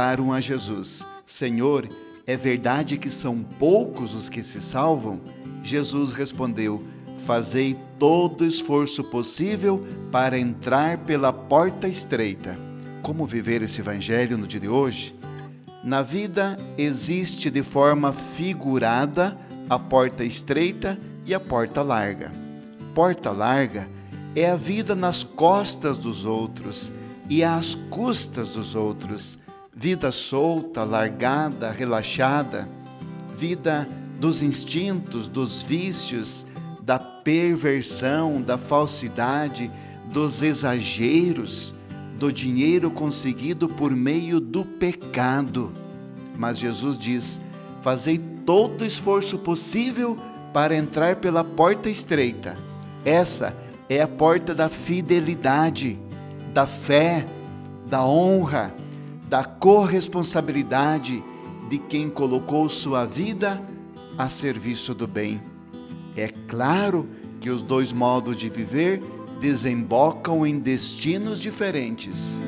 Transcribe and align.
perguntaram 0.00 0.32
a 0.32 0.40
Jesus: 0.40 1.06
Senhor, 1.26 1.86
é 2.26 2.36
verdade 2.36 2.96
que 2.96 3.10
são 3.10 3.42
poucos 3.58 4.14
os 4.14 4.28
que 4.30 4.42
se 4.42 4.60
salvam? 4.60 5.20
Jesus 5.62 6.12
respondeu: 6.12 6.82
Fazei 7.18 7.76
todo 7.98 8.40
o 8.40 8.46
esforço 8.46 9.04
possível 9.04 9.84
para 10.10 10.38
entrar 10.38 10.98
pela 10.98 11.32
porta 11.32 11.86
estreita. 11.86 12.58
Como 13.02 13.26
viver 13.26 13.62
esse 13.62 13.80
evangelho 13.80 14.38
no 14.38 14.46
dia 14.46 14.60
de 14.60 14.68
hoje? 14.68 15.14
Na 15.84 16.00
vida 16.00 16.56
existe 16.78 17.50
de 17.50 17.62
forma 17.62 18.12
figurada 18.12 19.36
a 19.68 19.78
porta 19.78 20.24
estreita 20.24 20.98
e 21.26 21.34
a 21.34 21.40
porta 21.40 21.82
larga. 21.82 22.32
Porta 22.94 23.30
larga 23.30 23.86
é 24.34 24.50
a 24.50 24.56
vida 24.56 24.94
nas 24.94 25.22
costas 25.22 25.98
dos 25.98 26.24
outros 26.24 26.90
e 27.28 27.44
às 27.44 27.74
custas 27.74 28.48
dos 28.50 28.74
outros. 28.74 29.38
Vida 29.82 30.12
solta, 30.12 30.84
largada, 30.84 31.70
relaxada, 31.70 32.68
vida 33.34 33.88
dos 34.18 34.42
instintos, 34.42 35.26
dos 35.26 35.62
vícios, 35.62 36.44
da 36.82 36.98
perversão, 36.98 38.42
da 38.42 38.58
falsidade, 38.58 39.72
dos 40.12 40.42
exageros, 40.42 41.74
do 42.18 42.30
dinheiro 42.30 42.90
conseguido 42.90 43.70
por 43.70 43.90
meio 43.92 44.38
do 44.38 44.66
pecado. 44.66 45.72
Mas 46.36 46.58
Jesus 46.58 46.98
diz: 46.98 47.40
Fazei 47.80 48.18
todo 48.44 48.82
o 48.82 48.86
esforço 48.86 49.38
possível 49.38 50.14
para 50.52 50.76
entrar 50.76 51.16
pela 51.16 51.42
porta 51.42 51.88
estreita. 51.88 52.54
Essa 53.02 53.56
é 53.88 54.02
a 54.02 54.08
porta 54.08 54.54
da 54.54 54.68
fidelidade, 54.68 55.98
da 56.52 56.66
fé, 56.66 57.24
da 57.86 58.04
honra, 58.04 58.74
da 59.30 59.44
corresponsabilidade 59.44 61.22
de 61.70 61.78
quem 61.78 62.10
colocou 62.10 62.68
sua 62.68 63.06
vida 63.06 63.62
a 64.18 64.28
serviço 64.28 64.92
do 64.92 65.06
bem. 65.06 65.40
É 66.16 66.26
claro 66.48 67.08
que 67.40 67.48
os 67.48 67.62
dois 67.62 67.92
modos 67.92 68.36
de 68.36 68.48
viver 68.48 69.00
desembocam 69.40 70.44
em 70.44 70.58
destinos 70.58 71.38
diferentes. 71.38 72.42